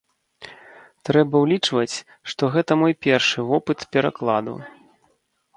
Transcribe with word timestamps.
Трэба 1.09 1.35
ўлічваць, 1.43 1.95
што 2.33 2.43
гэта 2.55 2.71
мой 2.85 2.97
першы 3.07 3.47
вопыт 3.51 3.79
перакладу. 3.97 4.55